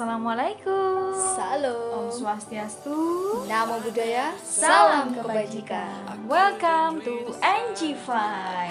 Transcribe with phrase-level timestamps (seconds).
[0.00, 1.12] Assalamualaikum.
[1.12, 2.08] Om Salam.
[2.08, 2.96] Swastiastu.
[3.44, 4.32] Namo Buddhaya.
[4.40, 6.24] Salam kebajikan.
[6.24, 8.08] Welcome to NG5.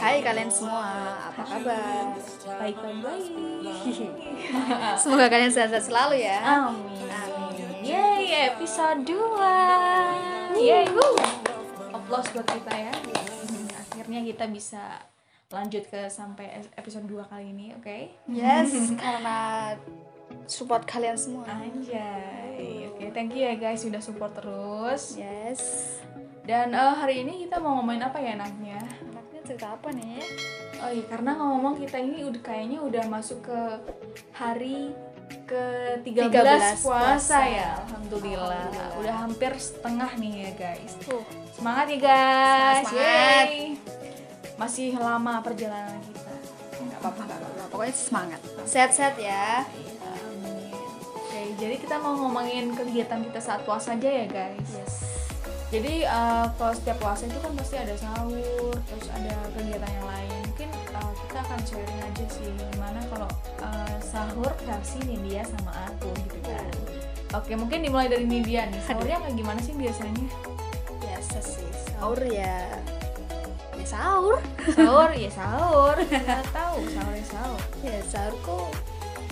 [0.01, 0.89] Hai kalian semua,
[1.29, 2.17] apa kabar?
[2.57, 3.29] Baik baik baik.
[4.97, 6.41] Semoga kalian sehat-sehat selalu ya.
[6.41, 6.97] Amin.
[7.85, 10.57] Yeay, episode 2.
[10.57, 10.89] Yeay.
[10.89, 11.13] Woo.
[11.93, 12.93] Applause buat kita ya.
[13.77, 14.97] Akhirnya kita bisa
[15.53, 18.17] lanjut ke sampai episode 2 kali ini, oke?
[18.25, 19.77] Yes, karena
[20.49, 21.45] support kalian semua.
[21.47, 22.89] Anjay.
[22.89, 25.15] Oke, thank you ya guys sudah support terus.
[25.15, 25.61] Yes.
[26.43, 28.81] Dan eh, hari ini kita mau ngomongin apa ya enaknya?
[29.13, 30.17] Anaknya cerita apa nih?
[30.79, 33.59] Oh iya, karena ngomong kita ini udah kayaknya udah masuk ke
[34.33, 34.95] hari
[35.45, 35.65] ke
[36.05, 37.37] 13, 13 puasa, puasa.
[37.45, 37.69] ya.
[37.85, 38.49] Alhamdulillah.
[38.49, 38.99] Alhamdulillah.
[39.01, 40.91] Udah hampir setengah nih ya guys.
[41.05, 41.21] Tuh,
[41.53, 42.85] Semangat ya guys.
[42.87, 42.95] Semangat.
[42.97, 43.53] Yeay.
[44.57, 46.33] Masih lama perjalanan kita.
[46.79, 47.63] nggak apa-apa, apa-apa.
[47.69, 48.41] Pokoknya semangat.
[48.63, 49.67] Sehat-sehat ya.
[51.59, 54.71] Jadi kita mau ngomongin kegiatan kita saat puasa aja ya guys.
[54.71, 54.93] Yes.
[55.69, 60.39] Jadi eh, kalau setiap puasa itu kan pasti ada sahur, terus ada kegiatan yang lain.
[60.47, 63.29] Mungkin eh, kita akan sharing aja sih gimana kalau
[63.59, 66.71] eh, sahur versi Nidia sama aku gitu kan.
[67.35, 68.81] Oke, mungkin dimulai dari Nidia nih.
[68.87, 70.27] Sahurnya kayak gimana sih biasanya?
[71.03, 71.69] Biasa sih.
[71.91, 72.71] Sahur ya.
[73.75, 74.39] Ya sahur.
[74.73, 75.95] Sahur ya sahur.
[76.07, 77.61] Nggak tahu sahur ya sahur.
[77.83, 78.71] Ya sahur kok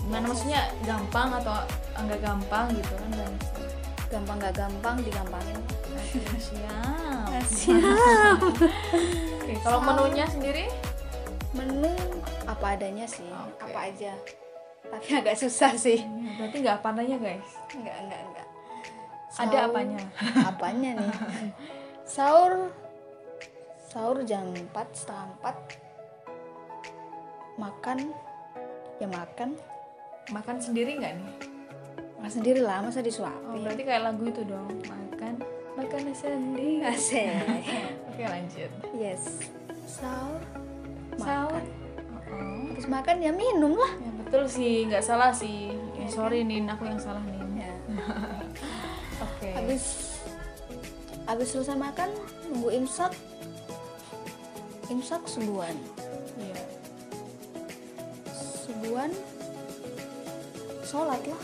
[0.07, 1.67] Gimana maksudnya gampang atau
[1.99, 3.11] enggak gampang gitu kan?
[3.11, 3.33] Dan
[4.07, 5.59] gampang nggak gampang digampangin.
[6.39, 7.27] siap.
[7.43, 8.39] Siap.
[9.43, 10.71] Oke, kalau menunya sendiri?
[11.51, 11.91] Menu
[12.47, 13.67] apa adanya sih, Oke.
[13.67, 14.15] apa aja.
[14.87, 15.99] Tapi agak susah sih.
[15.99, 17.49] Ya, Berarti nggak apa adanya guys.
[17.75, 18.47] Enggak, enggak, enggak.
[19.43, 19.99] Ada apanya?
[20.55, 21.11] Apanya nih?
[22.07, 22.71] Sahur
[23.91, 27.99] sahur jam 4, setengah 4 Makan
[28.97, 29.57] ya makan
[30.27, 31.29] Makan sendiri nggak nih?
[32.19, 34.67] Makan sendiri lah, masa Oh, disuapin berarti kayak lagu itu dong.
[34.83, 35.33] Makan,
[35.79, 36.83] makan sendiri.
[36.91, 37.31] Asik
[38.11, 38.71] Oke, lanjut.
[38.91, 39.23] Yes
[39.87, 40.41] Sahur
[41.17, 41.55] Sahur.
[41.55, 41.65] Makan
[42.27, 42.67] Oh.
[42.75, 45.71] Habis makan ya minum lah Ya betul sih, nggak salah sih.
[45.95, 47.63] Ya, sorry Nin, aku yang salah Nin.
[47.63, 47.71] ya.
[49.23, 49.55] Oke.
[49.55, 49.83] Habis
[51.23, 52.11] Habis selesai makan
[52.51, 53.15] Nunggu imsak
[54.91, 55.71] Imsak subuhan
[56.35, 56.59] Iya.
[58.67, 59.15] Subuhan
[60.87, 61.41] Sholat lah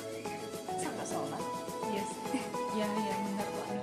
[0.71, 1.43] Masa nggak sholat
[1.91, 2.09] Yes.
[2.73, 3.79] Ya, ya benar banget.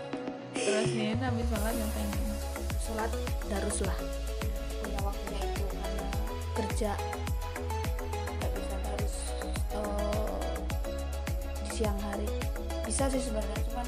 [0.56, 2.08] Terus Nin habis sholat ngapain?
[2.08, 2.32] Nin?
[2.82, 3.12] sholat
[3.46, 3.98] darus lah
[4.82, 6.08] punya waktunya itu karena
[6.52, 6.90] kerja
[8.36, 9.14] nggak bisa harus
[9.72, 10.50] eh,
[11.62, 12.28] di siang hari
[12.82, 13.86] bisa sih sebenarnya cuman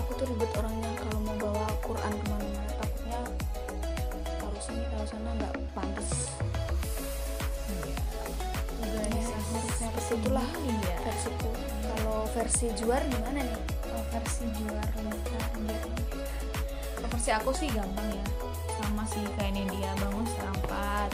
[0.00, 3.20] aku tuh ribet orangnya kalau mau bawa Quran ke mana-mana takutnya
[4.40, 6.10] taruh sini taruh sana nggak pantas
[7.68, 7.94] Udah
[9.82, 10.98] sahur versi itulah ini ya.
[11.02, 11.50] versiku
[11.82, 15.82] kalau versi juar gimana nih Kalau versi Rita enggak.
[16.94, 18.26] Kalau versi aku sih gampang ya.
[18.78, 21.10] Sama sih kayak ini dia bangun setengah empat.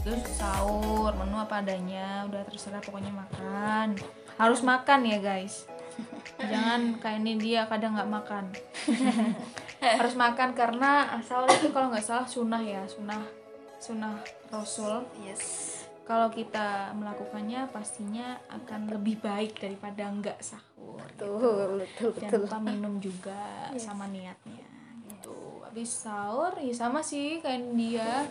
[0.00, 3.94] Terus sahur, menu apa adanya, udah terserah pokoknya makan.
[4.40, 5.70] Harus makan ya guys.
[6.40, 8.44] Jangan kayak ini dia kadang nggak makan.
[10.00, 13.20] Harus makan karena sahur itu kalau nggak salah sunnah ya, sunnah
[13.80, 14.20] sunnah
[14.52, 15.79] Rasul yes
[16.10, 22.58] kalau kita melakukannya pastinya akan lebih baik daripada nggak sahur betul betul jangan betul lupa
[22.58, 23.86] minum juga Yes.
[23.86, 24.66] sama niatnya
[25.06, 28.26] gitu habis sahur ya sama sih kayak dia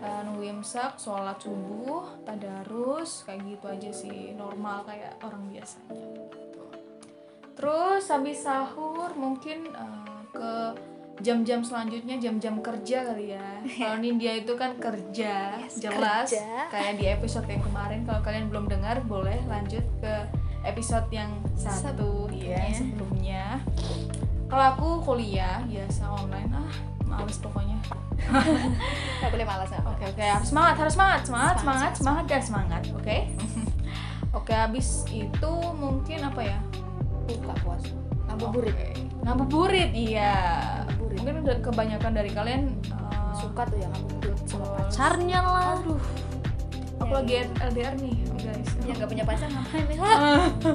[0.00, 6.00] eh, nunggu imsak sholat subuh tadarus kayak gitu aja sih normal kayak orang biasanya
[6.32, 6.64] gitu.
[7.52, 10.52] terus habis sahur mungkin eh, ke
[11.18, 13.48] jam-jam selanjutnya jam-jam kerja kali ya.
[13.80, 16.30] Kalau Nindya itu kan kerja Yes, jelas.
[16.30, 16.70] kerja.
[16.70, 20.14] kayak di episode yang kemarin kalau kalian belum dengar boleh lanjut ke
[20.62, 22.74] episode yang satu ya Sebelumnya.
[22.74, 23.44] sebelumnya.
[24.46, 26.50] Kalau aku kuliah biasa online.
[26.50, 26.72] Ah
[27.04, 27.76] males pokoknya.
[29.18, 30.20] Nggak boleh malas oke oke.
[30.20, 33.16] harus semangat harus semangat semangat Semangat, semangat semangat dan semangat oke?
[34.36, 36.58] Oke habis itu mungkin apa ya?
[37.24, 37.88] Buka puasa.
[38.28, 38.76] Ngabuburit.
[38.76, 38.88] Oke.
[39.24, 40.36] ngabuburit iya.
[41.28, 45.76] Mungkin udah kebanyakan dari kalian uh, suka tuh yang ngabuburit sama pacarnya lah.
[45.76, 46.00] Aduh
[47.04, 48.70] aku lagi LDR nih guys.
[48.88, 49.98] Yang nggak punya pacar ngapain nih?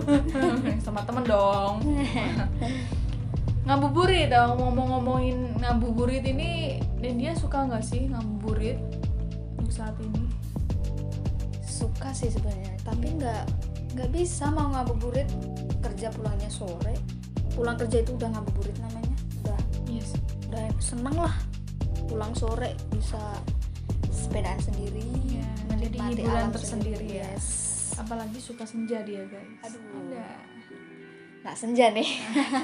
[0.85, 1.81] Sama temen dong.
[3.65, 8.77] Ngabuburit dong ngomong-ngomongin ngabuburit ini dan dia suka nggak sih ngabuburit
[9.57, 10.29] untuk saat ini?
[11.65, 13.43] Suka sih sebenarnya tapi nggak
[13.97, 15.25] nggak bisa mau ngabuburit
[15.81, 16.93] kerja pulangnya sore.
[17.57, 19.02] Pulang kerja itu udah ngabuburit namanya
[20.77, 21.33] seneng lah
[22.03, 23.19] pulang sore bisa
[24.07, 27.19] sepedaan sendiri Iya, jadi menikmati hiburan tersendiri sendiri.
[27.19, 27.27] ya.
[27.27, 27.47] yes
[27.95, 29.81] apalagi suka senja dia guys Aduh.
[30.09, 30.25] ada
[31.43, 32.07] Nah senja nih.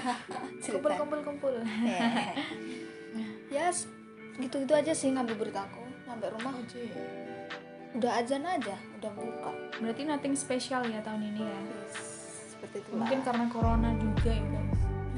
[0.64, 2.32] Kumpul kumpul kumpul Hehehe.
[3.50, 3.92] ya s-
[4.38, 6.56] gitu-gitu aja sih ngabuburit aku sampai rumah
[7.92, 11.96] udah azan aja udah buka berarti nothing spesial ya tahun ini ya yes.
[12.50, 14.62] seperti itu mungkin karena corona juga ya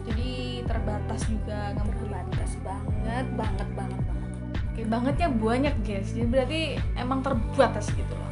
[0.06, 0.30] jadi
[0.66, 4.30] terbatas juga ngabuburit terbatas banget banget banget banget.
[4.72, 6.10] Oke, bangetnya banyak guys.
[6.16, 6.62] Jadi berarti
[6.96, 8.30] emang terbatas gitu loh.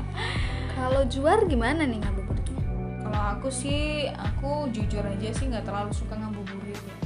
[0.76, 2.60] Kalau juar gimana nih ngabuburitnya?
[3.04, 6.76] Kalau aku sih aku jujur aja sih nggak terlalu suka ngabuburit.
[6.76, 6.96] Ya.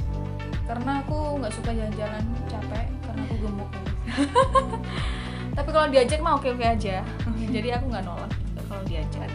[0.67, 3.71] karena aku nggak suka jalan-jalan capek karena aku gemuk.
[5.55, 7.07] Tapi kalau diajak mah oke oke aja.
[7.55, 8.31] Jadi aku nggak nolak
[8.67, 9.31] kalau diajak.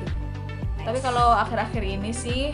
[0.82, 2.52] Tapi kalau akhir-akhir ini sih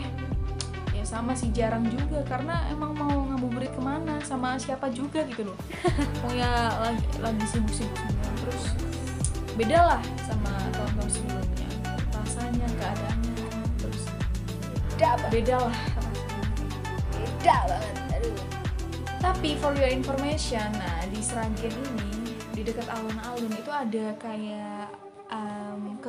[1.09, 2.21] sama sih jarang juga.
[2.29, 5.57] Karena emang mau ngabuburit ke mana sama siapa juga gitu loh.
[6.21, 8.29] Mau ya lagi, lagi sibuk-sibuk semua.
[8.45, 8.63] Terus
[9.57, 11.69] beda lah sama tahun-tahun sebelumnya.
[12.13, 13.33] Rasanya keadaannya.
[13.81, 14.03] Terus
[14.93, 15.77] beda beda lah
[17.39, 18.35] beda banget aduh.
[19.19, 24.91] Tapi for your information nah di Sragen ini di dekat alun-alun itu ada kayak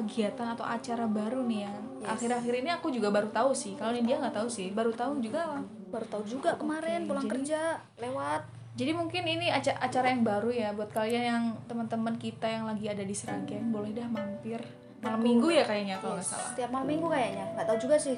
[0.01, 2.09] kegiatan atau acara baru nih yang Yes.
[2.11, 5.21] akhir-akhir ini aku juga baru tahu sih kalau ini dia nggak tahu sih baru tahu
[5.21, 7.61] juga baru tahu juga kemarin Oke, pulang jadi- kerja
[7.99, 8.43] lewat.
[8.71, 12.87] Jadi mungkin ini aca- acara yang baru ya buat kalian yang teman-teman kita yang lagi
[12.87, 14.63] ada di Sragen boleh dah mampir.
[15.01, 16.49] Malam minggu ya kayaknya kalau nggak Yes, salah.
[16.49, 17.45] setiap malam minggu kayaknya.
[17.53, 18.17] Nggak tahu juga sih.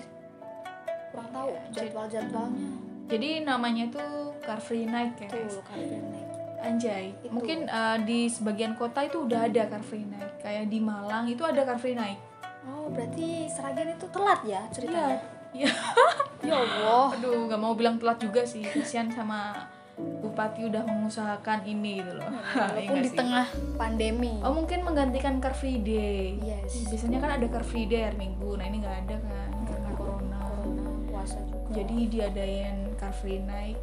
[1.11, 2.69] Kurang tahu jadi- jadwal jadwalnya
[3.05, 6.22] jadi namanya tuh Car Free Night ya tuh kali naik
[6.63, 7.31] Anjay, Itu.
[7.31, 10.39] mungkin uh, di sebagian kota itu udah ada Car Free Night.
[10.39, 12.19] Kayak di Malang itu ada Car Free Night.
[12.63, 15.19] oh berarti Seragen itu telat ya ceritanya
[15.53, 15.69] Iya.
[16.49, 18.63] ya Allah Aduh, nggak mau bilang telat juga sih.
[18.63, 22.25] Kasihan sama bupati udah mengusahakan ini gitu loh.
[22.33, 23.19] Iya walaupun di sih?
[23.19, 26.39] tengah pandemi Oh mungkin menggantikan Car Free Day.
[26.41, 28.55] yes Biasanya kan ada Car Free Day hari Minggu.
[28.55, 30.39] Nah ini nggak ada kan karena corona.
[30.41, 33.77] corona puasa juga Jadi diadain Car Free Night.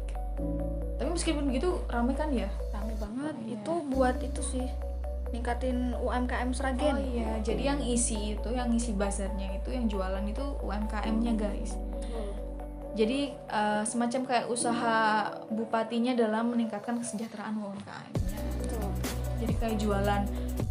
[0.96, 2.48] Tapi meskipun gitu rame kan ya?
[2.80, 3.34] Rame banget.
[3.44, 3.56] Iya.
[3.60, 4.66] itu buat itu sih
[5.30, 10.26] ningkatin UMKM Seragen Oh iya, jadi yang isi itu, yang isi bazarnya itu, yang jualan
[10.26, 11.78] itu UMKM-nya guys.
[12.02, 12.34] Tuh.
[12.98, 18.38] Jadi eh, semacam kayak usaha bupatinya dalam meningkatkan kesejahteraan UMKM-nya.
[19.40, 20.22] Jadi kayak jualan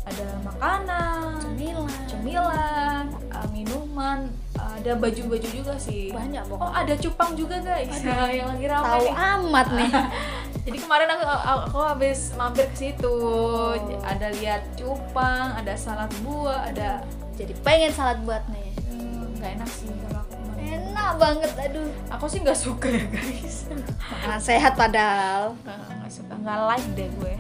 [0.06, 2.04] ada makanan, cemilan.
[2.06, 4.28] cemilan, eh, minuman,
[4.60, 6.12] ada baju-baju juga sih.
[6.12, 6.84] banyak Oh pokoknya.
[6.84, 7.96] ada cupang juga guys,
[8.38, 9.92] yang lagi ramai tahu amat nih
[10.70, 11.26] Jadi kemarin aku
[11.66, 13.74] aku habis mampir ke situ, Oh.
[14.06, 17.02] ada lihat cupang, ada salad buah, ada
[17.34, 22.30] jadi pengen salad buat nih eh, nggak enak sih kalau aku enak banget aduh Aku
[22.30, 23.66] sih nggak suka ya guys.
[23.98, 27.34] makanan sehat padahal Nggak suka, nggak like deh gue.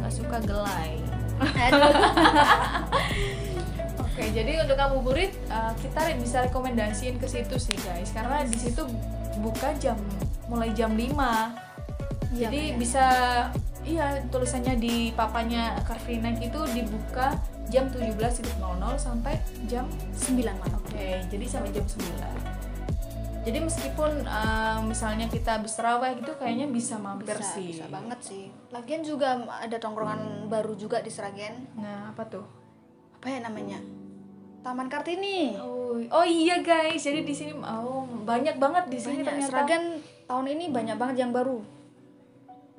[0.00, 0.96] Nggak suka gelai.
[4.00, 8.88] Oke, jadi untuk ngabuburit uh, kita bisa rekomendasiin ke situ sih guys, karena di situ
[9.40, 10.00] buka jam
[10.48, 11.69] mulai jam 5
[12.30, 12.78] Iya, Jadi kayak.
[12.78, 13.04] bisa
[13.82, 15.74] iya tulisannya di papanya
[16.06, 17.34] Night itu dibuka
[17.70, 18.54] jam 17.00
[18.94, 19.34] sampai
[19.66, 22.00] jam 9 malam Oke, jadi sampai jam 9.
[23.40, 27.72] Jadi meskipun uh, misalnya kita habis terawih gitu kayaknya bisa mampir bisa, sih.
[27.72, 32.44] bisa banget sih lagian juga ada tongkrongan baru juga di Seragen Nah, apa tuh?
[33.16, 33.80] apa ya namanya
[34.60, 39.48] Taman Kartini Oh, oh iya guys, jadi di sini oh banyak banget di sini ternyata.
[39.48, 41.79] Seragen tahun ini banyak banget yang baru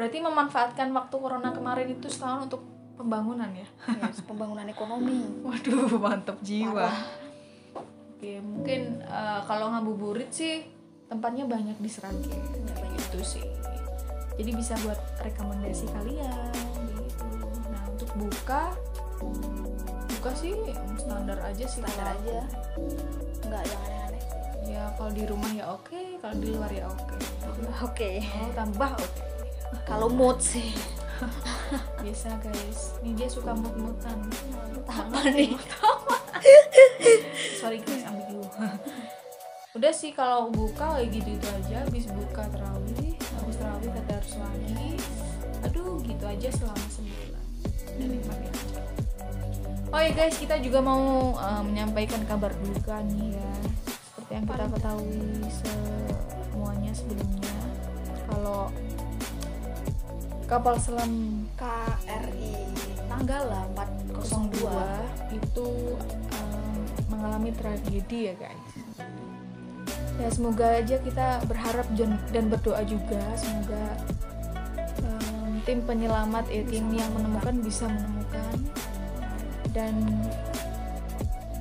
[0.02, 2.66] Berarti memanfaatkan waktu corona kemarin itu setahun untuk
[2.98, 3.70] pembangunan ya.
[4.02, 6.90] yes, pembangunan ekonomi Waduh, mantap jiwa.
[6.90, 7.06] Parah.
[8.18, 10.66] Oke, mungkin uh, kalau ngabuburit sih
[11.06, 12.42] tempatnya banyak di Seragen.
[12.66, 13.46] banyak Itu sih.
[14.42, 16.50] Jadi bisa buat rekomendasi kalian
[16.98, 17.26] gitu.
[17.70, 18.74] Nah, untuk buka
[20.18, 20.58] buka sih
[20.98, 22.42] standar aja sih standar kalau aja
[23.46, 24.24] nggak yang aneh-aneh
[24.66, 27.18] ya kalau di rumah ya oke kalau di luar ya oke
[27.86, 29.31] oke oh tambah oke
[29.92, 30.72] kalau mood sih.
[32.04, 32.96] Biasa guys.
[33.04, 34.24] Ini dia suka mut-mutan
[34.88, 35.60] apa nih?
[37.60, 38.48] Sorry guys ambil dulu.
[39.78, 41.84] Udah sih kalau buka kayak gitu itu aja.
[41.84, 44.90] Habis buka terawih habis terawih kata harus lagi
[45.62, 47.46] aduh gitu aja selama sebulan.
[48.00, 48.80] Dan nikmatin aja.
[49.92, 53.52] Oh ya guys kita juga mau uh, menyampaikan kabar duka nih ya.
[53.92, 57.56] Seperti yang kita ketahui semuanya sebelumnya
[58.32, 58.72] kalau
[60.52, 62.68] kapal selam KRI
[63.08, 64.12] Nanggala 402
[65.32, 65.68] 402 itu
[66.36, 66.76] um,
[67.08, 68.72] mengalami tragedi ya guys.
[70.20, 71.88] Ya semoga aja kita berharap
[72.36, 73.24] dan berdoa juga.
[73.40, 73.96] Semoga
[75.08, 78.56] um, tim penyelamat ya tim yang menemukan bisa menemukan.
[79.72, 80.04] Dan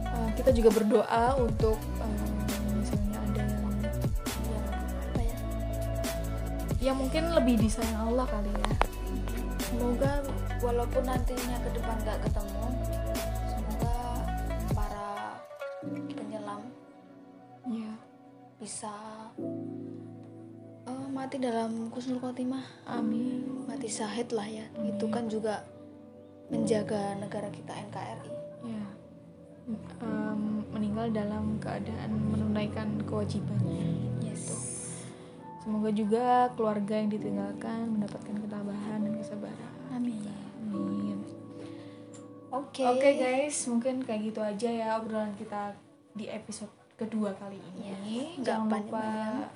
[0.02, 1.78] uh, kita juga berdoa untuk
[6.80, 8.72] yang mungkin lebih disayang Allah kali ya.
[9.60, 10.24] Semoga
[10.64, 12.66] walaupun nantinya ke depan nggak ketemu
[13.52, 13.96] semoga
[14.72, 15.08] para
[16.16, 16.62] penyelam
[17.68, 17.92] ya.
[18.60, 18.92] bisa
[20.88, 22.64] eh, mati dalam kusnul khotimah.
[22.88, 23.68] Amin.
[23.68, 24.64] Mati syahid lah ya.
[24.80, 25.60] Itu kan juga
[26.48, 28.32] menjaga negara kita NKRI
[28.64, 28.84] ya.
[30.00, 33.84] Em, meninggal dalam keadaan menunaikan kewajibannya.
[34.24, 34.79] Yes
[35.60, 40.24] semoga juga keluarga yang ditinggalkan mendapatkan ketabahan dan kesabaran amin
[40.66, 41.18] amin
[42.50, 45.76] oke Oke guys, mungkin kayak gitu aja ya obrolan kita
[46.12, 47.94] di episode kedua kali ini.
[48.04, 49.06] Yes, jangan nggak lupa.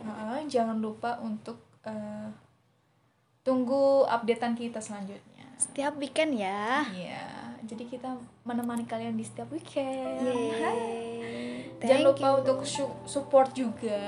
[0.00, 2.30] Heeh, jangan lupa untuk eh,
[3.42, 5.44] tunggu updatean kita selanjutnya.
[5.54, 8.10] setiap weekend ya Iya, jadi kita
[8.42, 10.18] menemani kalian di setiap weekend.
[10.58, 11.13] Hai.
[11.84, 12.38] Jangan lupa you.
[12.40, 14.00] untuk su- support juga.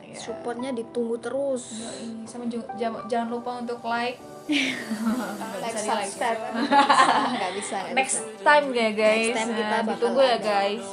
[0.00, 0.16] ya.
[0.16, 2.64] supportnya ditunggu terus Yoi, sama juga
[3.06, 4.16] jangan, lupa untuk like.
[5.60, 6.40] Like subscribe
[7.36, 8.40] nggak bisa next bisa.
[8.40, 10.84] time ya guys Next time kita Nah, ditunggu ya guys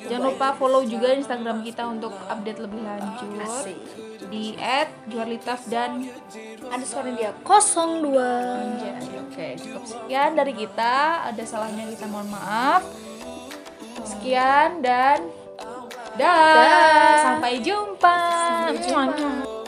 [0.00, 3.78] jangan lupa follow juga instagram kita untuk update lebih lanjut Asik.
[4.26, 4.56] di
[5.06, 6.08] @juarlitaf dan
[6.64, 8.98] underscore dia 02 Anjay.
[9.20, 10.94] oke cukup sekian dari kita
[11.28, 12.82] ada salahnya kita mohon maaf
[14.04, 15.30] sekian dan
[16.18, 17.16] dah Dah.
[17.22, 18.18] sampai jumpa
[18.68, 19.59] Sampai jumpa.